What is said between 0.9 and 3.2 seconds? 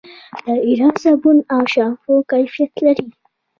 صابون او شامپو کیفیت لري.